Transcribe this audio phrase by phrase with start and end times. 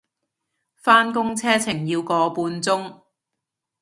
[0.73, 3.01] 返工車程要個半鐘